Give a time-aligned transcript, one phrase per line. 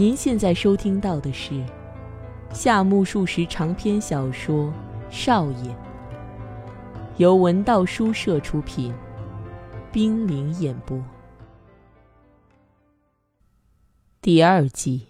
[0.00, 1.62] 您现在收听到的是
[2.54, 4.64] 夏目漱石长篇小说
[5.10, 5.70] 《少爷》，
[7.18, 8.94] 由文道书社出品，
[9.92, 10.98] 冰凌演播，
[14.22, 15.06] 第二集。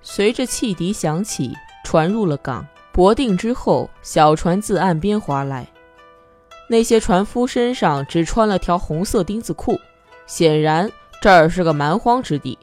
[0.00, 1.52] 随着汽笛响起，
[1.84, 2.66] 船入了港。
[2.92, 5.66] 泊定之后，小船自岸边划来。
[6.68, 9.78] 那些船夫身上只穿了条红色丁字裤，
[10.26, 12.58] 显然这儿是个蛮荒之地。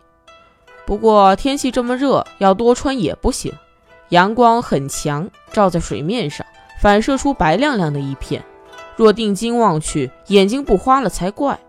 [0.85, 3.53] 不过天气这么热，要多穿也不行。
[4.09, 6.45] 阳光很强，照在水面上，
[6.81, 8.43] 反射出白亮亮的一片。
[8.95, 11.59] 若定睛望去，眼睛不花了才怪。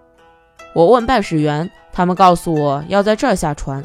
[0.74, 3.84] 我问办事员，他们告诉我要在这儿下船。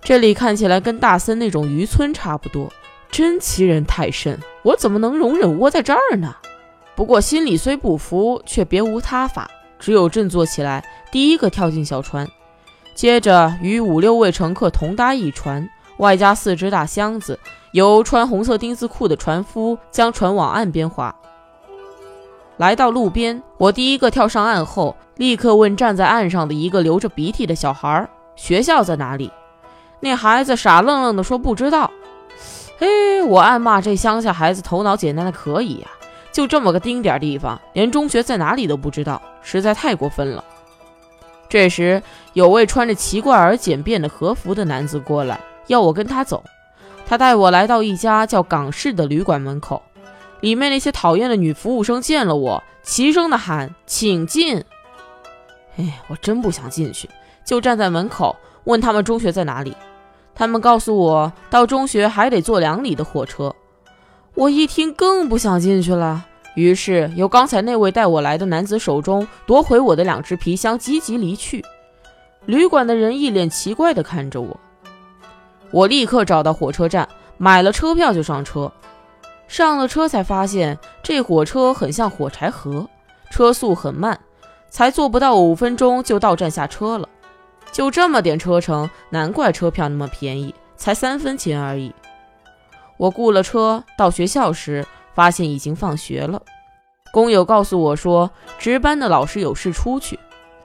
[0.00, 2.72] 这里看起来跟大森那种渔村差不多。
[3.10, 4.38] 真欺人太甚！
[4.62, 6.34] 我怎么能容忍窝在这儿呢？
[6.96, 12.28] 不过心里虽不服，却别无他法，只有振作起来，第一个跳进小船，
[12.94, 17.38] 接着与五六位乘客同搭一船，外加四只大箱子，
[17.72, 21.14] 由穿红色丁字裤的船夫将船往岸边划。
[22.56, 29.30] 来到路边，我第一个跳上岸后，立刻问站在岸上的一个流着鼻涕的小孩：“学校在哪里？”
[29.98, 31.90] 那孩子傻愣愣地说：“不知道。”
[32.78, 35.88] 嘿，我暗骂这乡下孩子头脑简单的可以呀，
[36.32, 40.44] 就这么个丁点地方，连中学在哪里都不知道，实在太过分了。
[41.48, 46.42] 这时，有位穿着奇怪而简便的和服的男子过来，要我跟他走。
[47.06, 49.82] 他带我来到一家叫港式的旅馆门口，
[50.40, 54.64] 里面那些讨厌的女服务生见了我，齐声的喊：“请进！”
[55.78, 57.08] 哎，我真不想进去，
[57.44, 59.76] 就站在门口问他们中学在哪里。
[60.34, 63.54] 他们告诉我，到中学还得坐两里的火车。
[64.34, 66.24] 我一听更不想进去了，
[66.56, 71.64] 于是由刚才那位带我来的男子手中夺回我的两只皮箱，急急离去。
[72.46, 74.58] 旅馆的人一脸奇怪地看着我。
[75.70, 78.70] 我立刻找到火车站，买了车票就上车。
[79.46, 82.88] 上了车才发现，这火车很像火柴盒，
[83.30, 84.18] 车速很慢，
[84.68, 87.08] 才坐不到五分钟就到站下车了。
[87.74, 91.92] 就这么点车程，难怪车票那么便宜，才三分钱而已。
[92.96, 96.40] 我雇了车到学校时，发现已经放学了。
[97.12, 98.30] 工友告诉我说，
[98.60, 100.20] 值班的老师有事出去。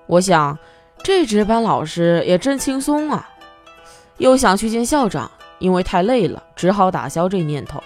[0.05, 0.55] 我想，
[1.01, 3.27] 这值班老师也真轻松啊。
[4.17, 7.81] 又想去见校长，因为太累了，只好打消这念头。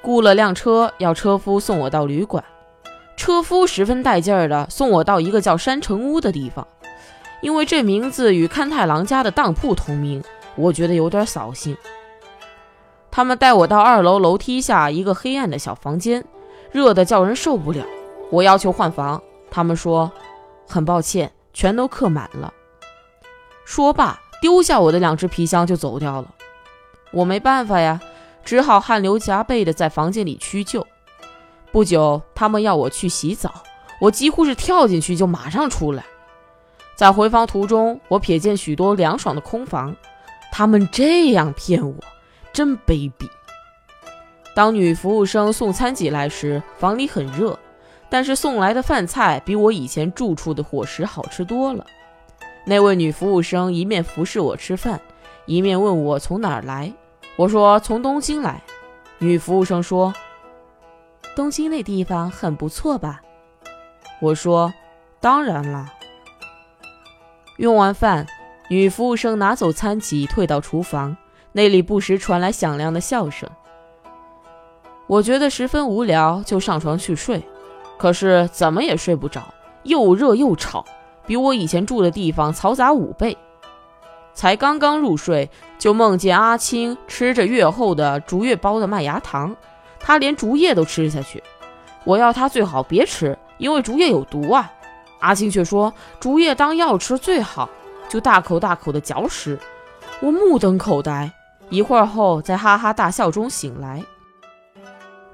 [0.00, 2.44] 雇了辆车，要车夫送我到旅馆。
[3.16, 6.64] 车夫十分带劲儿的送我到一个叫山城屋的地方。
[7.44, 10.24] 因为这名字与勘太郎家的当铺同名，
[10.56, 11.76] 我觉得有点扫兴。
[13.10, 16.24] 他们带我到二楼楼梯下一个黑暗的小房间，
[16.72, 17.84] 热得叫人受不了。
[18.30, 20.10] 我要求换房，他们说
[20.66, 22.50] 很抱歉，全都客满了。
[23.66, 26.34] 说罢，丢下我的两只皮箱就走掉了。
[27.12, 28.00] 我没办法呀，
[28.42, 30.86] 只好汗流浃背的在房间里屈就。
[31.70, 33.52] 不久，他们要我去洗澡，
[34.00, 36.06] 我几乎是跳进去就马上出来。
[36.96, 39.94] 在回房途中，我瞥见许多凉爽的空房，
[40.52, 41.94] 他们这样骗我，
[42.52, 43.28] 真卑鄙。
[44.54, 47.58] 当女服务生送餐几来时，房里很热，
[48.08, 51.84] 但是送来的饭菜比我以前住处的伙食好吃多了。
[52.64, 55.00] 那位女服务生一面服侍我吃饭，
[55.46, 56.92] 一面问我从哪儿来。
[57.34, 58.62] 我说从东京来。
[59.18, 60.12] 女服务生说
[61.34, 63.22] ：“东京那地方很不错吧？”
[64.20, 64.72] 我说
[65.20, 65.92] ：“当然了。”
[67.56, 68.26] 用完饭，
[68.68, 71.16] 女服务生拿走餐几，退到厨房，
[71.52, 73.48] 那里不时传来响亮的笑声。
[75.06, 77.42] 我觉得十分无聊，就上床去睡，
[77.96, 79.54] 可是怎么也睡不着，
[79.84, 80.84] 又热又吵，
[81.26, 83.36] 比我以前住的地方嘈杂五倍。
[84.32, 85.48] 才刚刚入睡，
[85.78, 89.54] 就梦见阿青吃着月后的竹叶包的麦芽糖，
[90.00, 91.40] 他连竹叶都吃下去。
[92.02, 94.72] 我要他最好别吃，因为竹叶有毒啊。
[95.24, 95.90] 阿青却说
[96.20, 97.70] ：“竹叶当药吃最好，
[98.10, 99.58] 就大口大口的嚼食。”
[100.20, 101.32] 我目瞪口呆，
[101.70, 104.04] 一会儿后在哈哈大笑中醒来。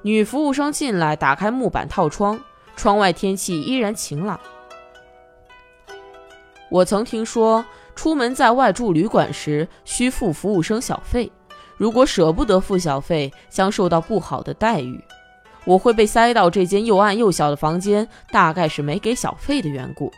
[0.02, 2.38] 女服务生进来，打开木板套窗，
[2.76, 4.38] 窗外天气依然晴朗。
[6.70, 7.64] 我曾听说，
[7.96, 11.32] 出门在外住旅馆时需付服务生小费，
[11.76, 15.02] 如果舍不得付小费，将受到不好的待遇。
[15.64, 20.12] 我会被塞到这间又暗又小的房间，大概是没给小费的缘故。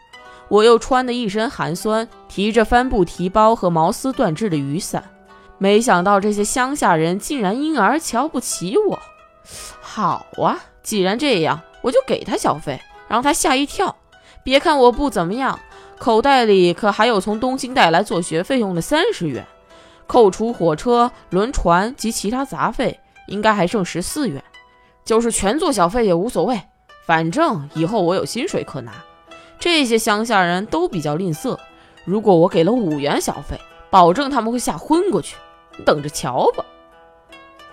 [0.49, 5.03] 我又穿得一身寒酸，提着帆布提包和毛丝缎制的雨伞，
[5.59, 8.99] 没想到这些乡下人竟然因而瞧不起我。
[9.81, 13.97] 好啊，既然这样，我就给他小费，让他吓一跳。
[14.45, 15.59] 别看我不怎么样，
[15.99, 19.47] 口袋里可还有从东京带来做学费用的三十元，
[20.07, 24.43] 扣除火车、轮船及其他杂费，应该还剩十四元。
[25.05, 26.61] 就是全做小费也无所谓，
[27.07, 28.93] 反正以后我有薪水可拿。
[29.59, 31.59] 这些乡下人都比较吝啬，
[32.05, 33.61] 如果我给了五元小费，
[33.91, 35.37] 保证他们会吓昏过去。
[35.87, 36.65] 等着瞧吧。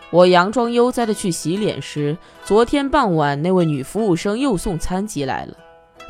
[0.09, 5.53] 我佯装悠哉的去洗脸时，昨天傍晚那位女服务生又送餐进来了。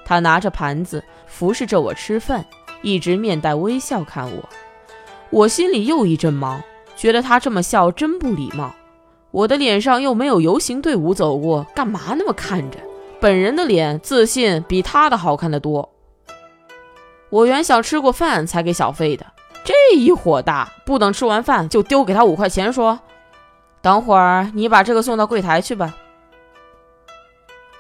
[0.05, 2.45] 她拿着盘子服侍着我吃饭，
[2.81, 4.49] 一直面带微笑看我。
[5.31, 6.61] 我心里又一阵毛，
[6.95, 8.73] 觉得她这么笑真不礼貌。
[9.31, 12.79] 我的脸上又没有游行队伍走过，干嘛那么看着？
[13.19, 15.89] 本人的脸自信比他的好看得多。
[17.29, 19.25] 我原想吃过饭才给小费的。
[19.63, 22.99] 这一火大，不等吃完饭就丢给他五块钱，说
[23.83, 25.95] ：“等会儿你把这个送到柜台去吧。”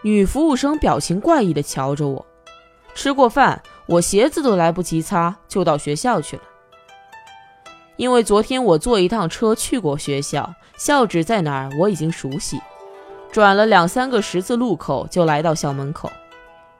[0.03, 2.25] 女服务生表情怪异的瞧着我。
[2.93, 6.43] 吃过饭，我鞋子都来不及擦，就到学校去了。
[7.99, 12.57] 因为昨天我坐一趟车去过学校，校址在哪儿我已经熟悉。
[13.29, 16.09] 转了两三个十字路口，就来到校门口。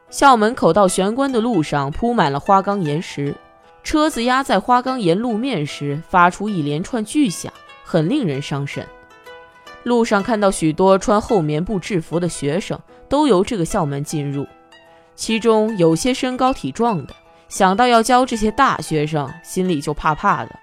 [0.10, 3.36] 校门口到玄关的路上铺满了花岗岩石。
[3.84, 7.52] 车子压在花岗岩路面时，发出一连串巨响，
[7.84, 8.88] 很令人伤神。
[9.84, 12.80] 路上看到许多穿厚棉布制服的学生，
[13.10, 14.48] 都由这个校门进入，
[15.16, 17.14] 其中有些身高体壮的。
[17.50, 20.58] 想到要教这些大学生，心里就怕怕的。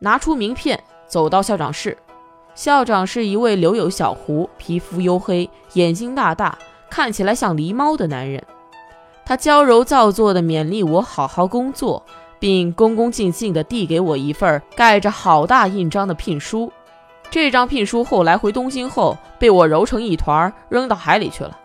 [0.00, 1.96] 拿出名片，走到校长室。
[2.54, 6.58] 校长是一位留有小胡、皮肤黝黑、眼睛大大，
[6.90, 8.42] 看起来像狸猫的男人。
[9.24, 12.04] 他娇柔造作地勉励我好好工作，
[12.38, 16.72] 并恭恭敬敬地递给我一份盖着好大印章的聘书。
[17.30, 21.56] 这张聘书后来回东京后，被我揉成一团扔到海里去了。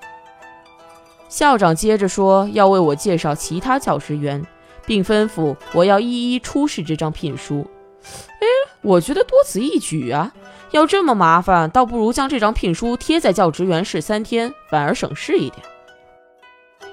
[1.30, 4.46] 校长接着说要为我介绍其他教职员，
[4.86, 7.66] 并吩咐我要一一出示这张聘书。
[8.04, 8.48] 哎，
[8.82, 10.34] 我觉得多此一举啊！
[10.72, 15.62] 要这么麻烦，倒不如将这张聘书贴在教职员室三天，反而省事一点。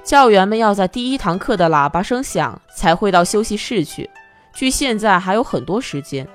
[0.04, 4.08] 教员们要在第一堂课的喇叭声响才会到休息室去，
[4.52, 6.26] 距现在还有很多时间。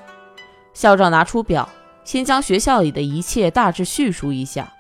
[0.74, 1.68] 校长拿出表，
[2.04, 4.72] 先将学校里的一切大致叙述一下，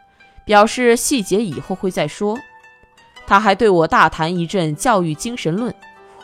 [0.44, 2.38] 表示细节以后会再说。
[3.28, 5.74] 他还对我大谈一阵教育精神论，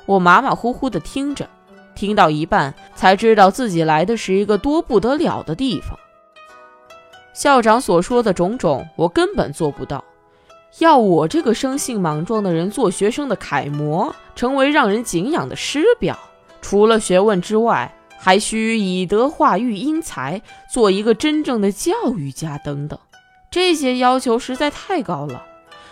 [0.05, 1.49] 我马马虎虎地听着，
[2.01, 5.99] 听到一半才知道自己来的是一个多不得了的地方。
[7.31, 10.03] 校长所说的种种，我根本做不到。
[10.79, 16.17] 要我这个生性莽撞的人做学生的楷模，成为让人敬仰的师表，
[16.59, 20.41] 除了学问之外，还需以德化育英才，
[20.73, 22.97] 做一个真正的教育家等等，
[23.51, 25.43] 这些要求实在太高了。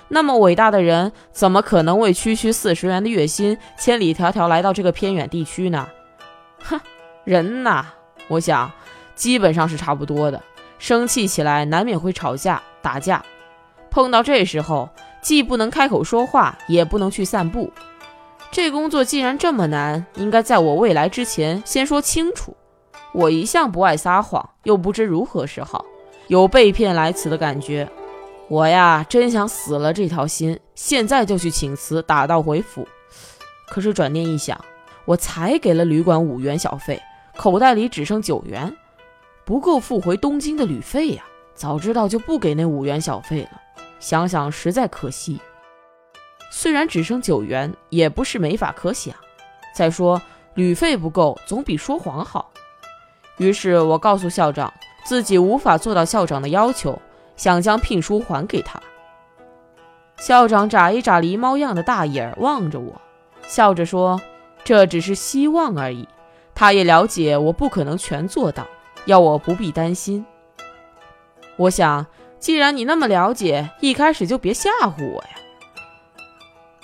[0.07, 5.87] 那么伟大的人，怎么可能为区区四十元的月薪，千里迢迢来到这个偏远地区呢？
[6.63, 6.79] 哼，
[7.23, 7.85] 人呐，
[8.27, 8.71] 我想
[9.15, 10.41] 基本上是差不多的，
[10.77, 13.23] 生气起来难免会吵架打架。
[13.91, 14.89] 碰到这时候，
[15.21, 17.71] 既不能开口说话，也不能去散步。
[18.51, 22.55] 这工作既然这么难，应该在我未来之前先说清楚。
[23.13, 25.83] 我一向不爱撒谎，又不知如何是好，
[26.27, 27.89] 有被骗来此的感觉。
[28.47, 32.87] 我呀，真想死了这条心，现在就去请辞，打道回府。
[33.67, 34.59] 可是转念一想，
[35.09, 37.01] 我才给了旅馆五元小费，
[37.35, 38.71] 口袋里只剩九元，
[39.43, 41.23] 不够付回东京的旅费呀。
[41.55, 43.59] 早知道就不给那五元小费了。
[43.99, 45.41] 想想实在可惜，
[46.51, 49.15] 虽然只剩九元，也不是没法可想。
[49.73, 50.21] 再说
[50.53, 52.51] 旅费不够，总比说谎好。
[53.37, 54.71] 于是我告诉校长，
[55.03, 57.01] 自己无法做到校长的要求，
[57.35, 58.79] 想将聘书还给他。
[60.17, 63.01] 校长眨一眨狸猫样的大眼望着我，
[63.47, 64.21] 笑着说
[64.69, 66.07] ：“这只是希望而已。
[66.53, 68.67] 他也了解我不可能全做到，
[69.05, 70.23] 要我不必担心。”
[71.57, 72.05] 我想。
[72.39, 75.29] 既然你那么了解，一开始就别吓唬我呀！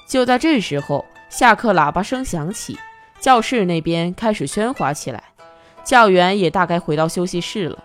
[0.06, 2.78] 就在这时候，下课喇叭声响起，
[3.22, 5.24] 教室那边开始喧哗起来，
[5.86, 7.82] 教员也大概回到休息室了。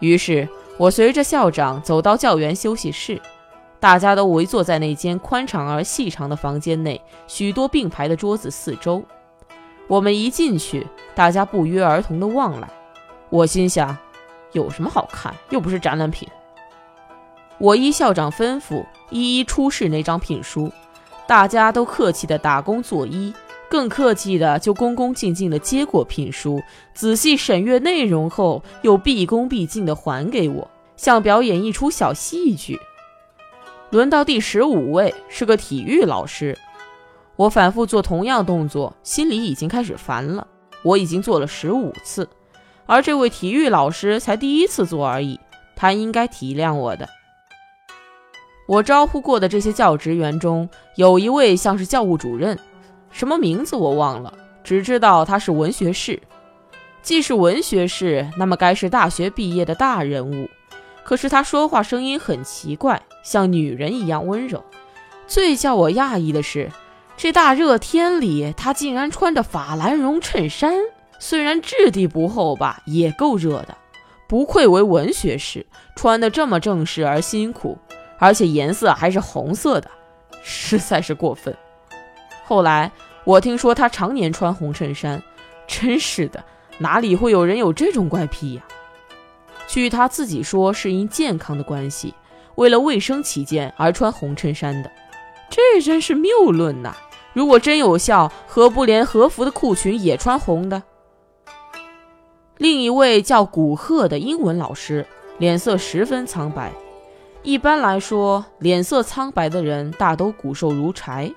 [0.00, 3.18] 于是我随着校长走到教员休息室，
[3.82, 9.02] 大家都围坐在那间宽敞而细长的房间内，许多并排的桌子四周。
[9.88, 10.86] 我们一进去，
[11.16, 12.68] 大家不约而同地望来。
[13.28, 13.98] 我心想，
[14.52, 15.34] 有什么好看？
[15.50, 16.28] 又不是展览品。
[17.58, 20.70] 我依校长吩咐，一一出示那张聘书，
[21.26, 23.34] 大家都客气的打工作揖，
[23.68, 26.62] 更客气的就恭恭敬敬的接过聘书，
[26.94, 32.78] 仔细审阅内容后，又毕恭毕敬的还给我，像表演一出小戏剧。
[33.92, 36.56] 轮到第十五位，是个体育老师。
[37.36, 40.46] 我反复做同样动作，心里已经开始烦了。
[40.82, 42.26] 我已经做了十五次，
[42.86, 45.38] 而这位体育老师才第一次做而已，
[45.76, 47.06] 他应该体谅我的。
[48.66, 52.58] 我招呼过的这些教职员中，有一位像是教务主任，
[53.10, 54.32] 什么名字我忘了，
[54.64, 56.18] 只知道他是文学士。
[57.02, 60.48] 既是文学士，那么该是大学毕业的大人物。
[61.04, 64.64] 可是他说话声音很奇怪，像女人一样温柔。
[65.26, 66.70] 最叫我讶异的是，
[67.16, 70.74] 这大热天里，他竟然穿着法兰绒衬衫，
[71.18, 73.76] 虽然质地不厚吧，也够热的。
[74.28, 77.78] 不愧为文学士，穿得这么正式而辛苦。
[78.18, 79.90] 而且颜色还是红色的，
[80.44, 81.52] 实在是过分。
[82.44, 82.92] 后来
[83.24, 85.20] 我听说他常年穿红衬衫，
[85.66, 86.44] 真是的，
[86.78, 88.62] 哪里会有人有这种怪癖呀？
[89.72, 92.12] 据他自己说，是因健康的关系，
[92.56, 94.90] 为了卫生起见而穿红衬衫的。
[95.48, 96.94] 这真是谬论呐！
[97.32, 100.82] 如果真有效，何不连和服的裤裙也穿红的？
[102.58, 105.06] 另一位叫古贺的英文老师，
[105.38, 106.70] 脸色十分苍白。
[107.42, 111.32] 一般来说，脸色苍白的人大都骨瘦如柴，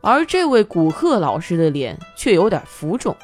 [0.00, 3.14] 而这位古贺老师的脸却有点浮肿，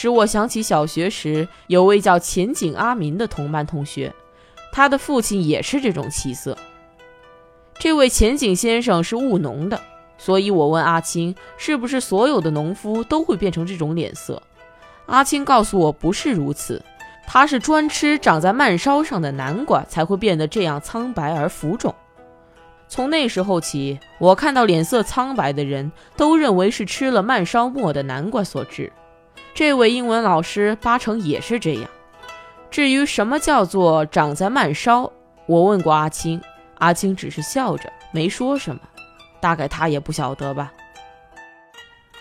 [0.00, 4.14] 使我想起小学时有位叫前景阿明的同班同学，
[4.70, 6.56] 他的父亲也是这种气色。
[7.80, 9.80] 这位前景先生是务农的，
[10.16, 14.40] 所以我问阿青，是不是所有的农夫都会变成这种脸色？
[15.06, 16.80] 阿青告诉我，不是如此。
[17.26, 21.92] 他是专吃长在蔓梢上的南瓜，才会变得这样苍白而浮肿。
[22.86, 28.92] 从那时候起，我看到脸色苍白的人都认为是吃了蔓梢末的南瓜所致。
[29.58, 31.90] 这位英文老师八成也是这样。
[32.70, 35.12] 至于什么叫做长在蔓梢，
[35.46, 36.40] 我问过阿青，
[36.78, 38.80] 阿青只是笑着没说什么，
[39.40, 40.72] 大概他也不晓得吧。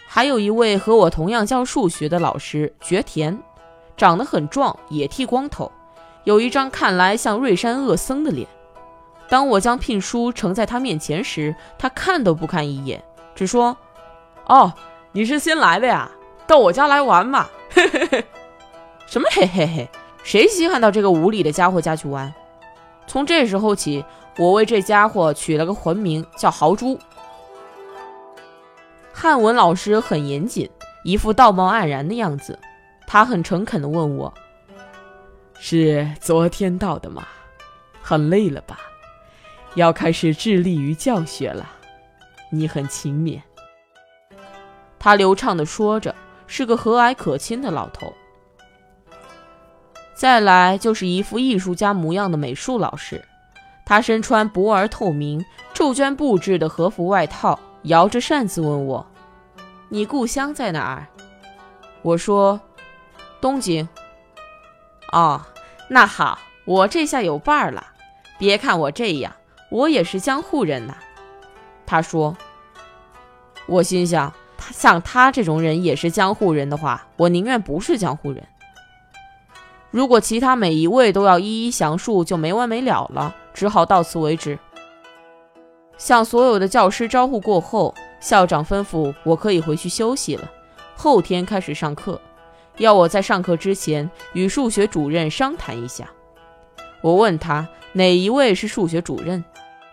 [0.07, 3.39] 还有一位和我同样教数学的老师，绝田。
[3.95, 5.71] 长得很壮，也剃光头，
[6.23, 8.47] 有一张看来像瑞山恶僧的脸。
[9.29, 13.03] 当我将聘书呈在他面前时，他看都不看一眼，
[13.35, 13.77] 只说
[14.49, 14.73] ：“哦，
[15.11, 16.09] 你是新来的呀，
[16.47, 18.25] 到我家来玩嘛。”嘿嘿嘿，
[19.05, 19.89] 什么嘿嘿嘿？
[20.23, 22.33] 谁稀罕到这个无礼的家伙家去玩？
[23.05, 24.03] 从这时候起，
[24.37, 26.99] 我为这家伙取了个魂名，叫豪猪。
[29.13, 30.69] 汉文老师很严谨，
[31.03, 32.59] 一副道貌岸然的样子。
[33.05, 34.33] 他很诚恳地问我
[35.59, 37.25] ：“是昨天到的吗？
[38.01, 38.79] 很累了吧？
[39.75, 41.69] 要开始致力于教学了。
[42.51, 43.41] 你很勤勉。”
[44.99, 46.13] 他流畅地说着，
[46.47, 48.11] 是个和蔼可亲的老头。
[50.15, 53.23] 再来就是一副艺术家模样的美术老师，
[53.85, 59.05] 他身穿薄而透明、皱绢布制的和服外套，摇着扇子问我
[59.89, 61.05] ：“你故乡在哪儿？”
[62.01, 62.59] 我说。
[63.39, 63.87] 东京。
[65.11, 65.39] 哦，
[65.87, 67.85] 那好，我这下有伴儿了。
[68.39, 69.31] 别看我这样，
[69.69, 70.97] 我也是江户人呐。
[71.85, 72.35] 他说。
[73.67, 74.33] 我心想，
[74.71, 78.43] 像他这种人也是江湖人的话，我宁愿不是江湖人。
[79.89, 84.59] 如果其他每一位都要一一详述，就没完没了了，只好到此为止。
[85.97, 90.51] 向所有的教师招呼过后，校长吩咐我可以回去休息了，
[90.95, 92.19] 后天开始上课。
[92.77, 96.07] 要我在上课之前与数学主任商谈一下。
[97.01, 99.43] 我问他哪一位是数学主任，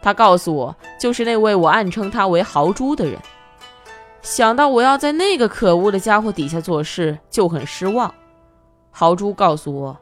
[0.03, 3.19] 他告诉我就是那位我暗称他为豪猪的人。
[4.25, 8.13] 想到我要在那个可恶的家伙底下做事，就很失望。
[8.91, 9.95] 豪猪告诉我：“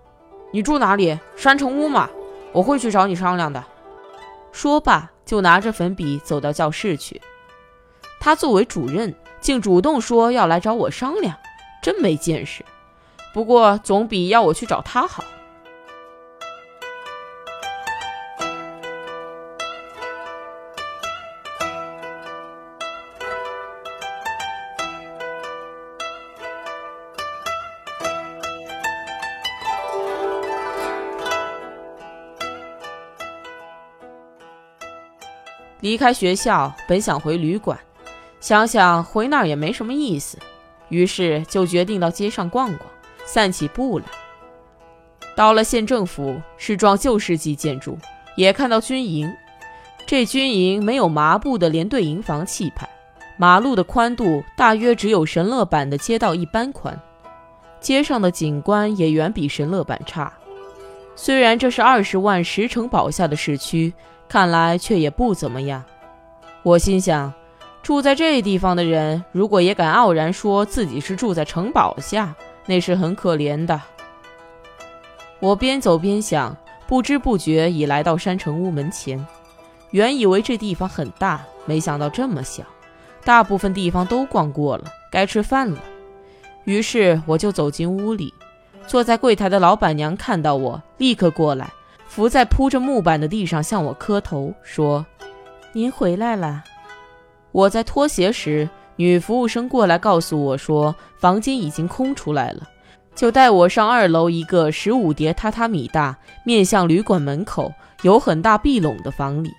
[0.52, 1.18] 你住哪里？
[1.34, 2.08] 山城屋嘛？
[2.52, 3.62] 我会去找你商量的。”
[4.52, 7.20] 说罢，就拿着粉笔走到教室去。
[8.20, 11.36] 他作为主任，竟主动说要来找我商量。
[11.82, 12.64] 真没见识，
[13.34, 15.24] 不过总比要我去找他好。
[35.82, 37.76] 离开学校，本想回旅馆，
[38.40, 40.38] 想想回那儿也没什么意思。
[40.88, 42.88] 于是就决定到街上逛逛，
[43.26, 44.04] 散起步来。
[45.34, 47.98] 到了县政府，是幢旧世纪建筑，
[48.36, 49.28] 也看到军营。
[50.06, 52.88] 这军营没有麻布的连队营房气派，
[53.36, 56.96] 马路的宽度大约只有神乐坂的街道一般宽，
[57.80, 60.32] 街上的景观也远比神乐坂差。
[61.16, 63.92] 虽然这是二十万石城堡下的市区，
[64.32, 65.84] 看来却也不怎么样。
[66.62, 67.30] 我心想，
[67.82, 72.34] 住在这地方的人，如果也敢傲然说自己是住在城堡下，
[72.64, 73.78] 那是很可怜的。
[75.38, 79.22] 我边走边想，不知不觉已来到山城屋门前。
[79.90, 82.64] 原以为这地方很大，没想到这么小。
[83.26, 85.78] 大部分地方都逛过了，该吃饭了。
[86.64, 88.32] 于是我就走进屋里。
[88.86, 91.70] 坐在柜台的老板娘看到我，立刻过来，
[92.14, 95.06] 伏在铺着木板的地上向我磕头，说
[95.72, 96.62] ：“您回来了。”
[97.52, 102.68] 我在脱鞋时，女服务生过来告诉我说，房间已经空出来了，
[103.14, 106.14] 就带我上二楼一个十五叠榻榻米大、
[106.44, 109.50] 面向旅馆门口、有很大壁拢的房里。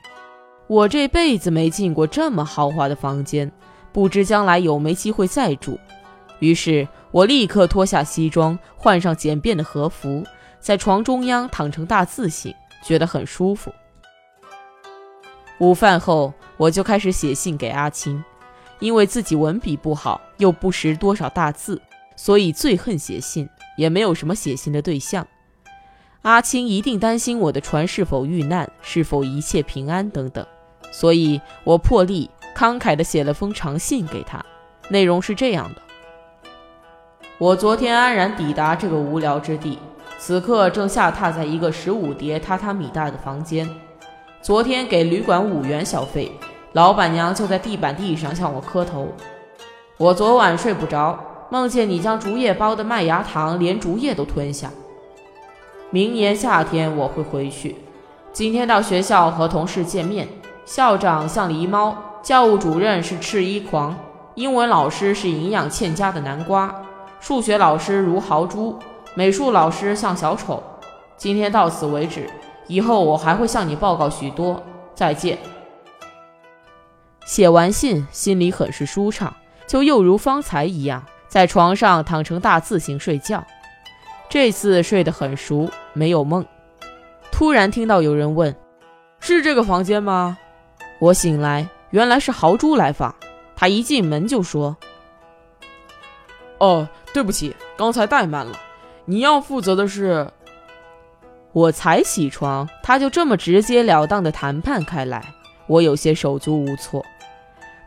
[0.68, 3.52] 我这辈子没进过这么豪华的房间，
[3.92, 5.80] 不知将来有没机会再住。
[6.38, 6.88] 于是。
[7.10, 10.24] 我立刻脱下西装，换上简便的和服，
[10.64, 13.70] 在床中央躺成大字形，觉得很舒服。
[15.58, 18.24] 午饭后，我就开始写信给阿青，
[18.80, 21.82] 因为自己文笔不好，又不识多少大字，
[22.16, 25.28] 所以最恨写信，也没有什么写信的对象。
[26.22, 30.48] 阿青一定担心我的船是否遇难，是否一切平安等等，
[30.94, 34.42] 所以我破例慷慨地写了封长信给他，
[34.88, 35.82] 内容是这样的。
[37.38, 39.78] 我昨天安然抵达这个无聊之地，
[40.26, 43.70] 此刻正下榻在一个十五叠榻榻米大的房间。
[44.42, 46.32] 昨天给旅馆五元小费，
[46.72, 49.10] 老板娘就在地板地上向我磕头。
[49.98, 54.72] 我昨晚睡不着，梦见你将竹叶包的麦芽糖连竹叶都吞下。
[55.90, 57.76] 明年夏天我会回去。
[58.32, 60.26] 今天到学校和同事见面，
[60.64, 63.94] 校长像狸猫，教务主任是赤衣狂，
[64.36, 66.74] 英文老师是营养欠佳的南瓜。
[67.20, 68.80] 数学老师如豪猪，
[69.16, 70.62] 美术老师像小丑。
[71.18, 72.28] 今天到此为止，
[72.68, 74.62] 以后我还会向你报告许多。
[74.96, 75.38] 再见。
[77.26, 79.34] 写完信，心里很是舒畅，
[79.68, 83.44] 就又如方才一样，在床上躺成大字形睡觉。
[84.30, 86.46] 这次睡得很熟，没有梦。
[87.32, 88.56] 突然听到有人问
[89.20, 90.38] ：“是这个房间吗？”
[91.00, 93.14] 我醒来，原来是豪猪来访。
[93.56, 94.76] 他一进门就说
[96.58, 98.58] ：“哦。”对不起，刚才怠慢了。
[99.06, 100.30] 你要负责的是……
[101.52, 105.24] 我才起床，他就这么直截了当的谈判开来，
[105.68, 107.06] 我有些手足无措。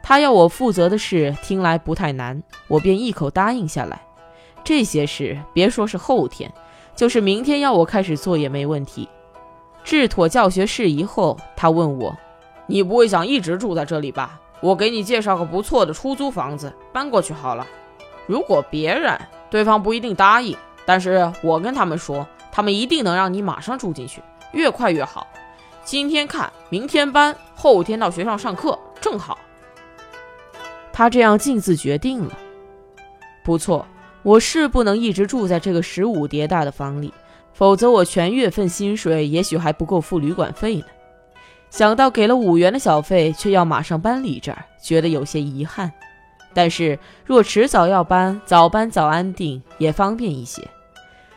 [0.03, 4.01] 他要我负责的事听来不太难，我便一口答应下来。
[4.63, 6.53] 这些事别说是后天，
[6.95, 9.09] 就是明天要我开始做也没问题。
[9.83, 12.17] 治妥教学事宜后，他问我
[12.69, 14.39] ：“你不会想一直住在这里吧？
[14.61, 17.67] 我给你介绍个不错的出租房子，搬过去好了。”
[18.27, 19.17] 如果别人
[19.51, 24.23] 对方不一定答应，但是我跟他们说，他们一定能让你马上住进去，
[24.53, 25.27] 越快越好。
[25.85, 29.39] 今天看，明天搬，后天到学校上课，正好。
[30.93, 32.33] 他这样径自决定了。
[33.45, 33.87] 不错，
[34.23, 37.13] 我是不能一直住在这个十五叠大的房里，
[37.53, 40.87] 否则我全月份薪水也许还不够付旅馆费呢。
[41.69, 45.93] 想到给了五元的小费，却要马上搬离这儿，觉得有些遗憾。
[46.55, 50.67] 但是若迟早要搬，早搬早安定也方便一些。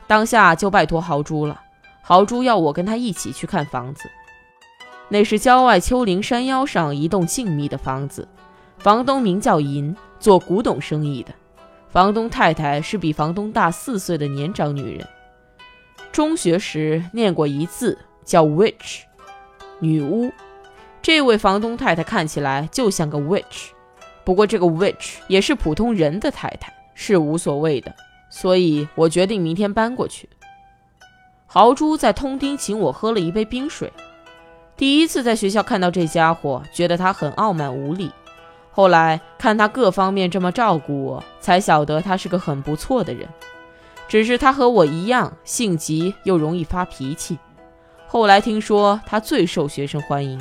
[0.10, 1.62] 当下就拜托豪猪了。
[2.02, 4.10] 豪猪要我跟他一起去看房子。
[5.08, 8.28] 那是郊外丘陵山腰上一栋静谧的房子，
[8.80, 11.32] 房东名叫银，做古董生意的。
[11.90, 15.08] 房东太太是比房东大四岁的年长女人。
[16.12, 17.96] 中学时念过一字
[18.26, 19.02] 叫 witch，
[19.80, 20.32] 女巫。
[21.04, 23.70] 这位房东太太看起来就像个 witch。
[24.24, 27.94] 不过这个 witch 也是普通人的太太，是无所谓的，
[28.30, 30.30] 所以我决定明天搬过去。
[31.48, 33.92] 豪猪在通町请我喝了一杯冰水。
[34.78, 38.12] 第一次在学校看到这家伙，觉得他很傲慢无礼。
[38.72, 43.28] 后来看他各方面这么照顾我，才晓得他是个很不错的人。
[44.08, 47.38] 只是他和我一样，性急又容易发脾气。
[48.08, 50.40] 后来听说他最受学生欢迎。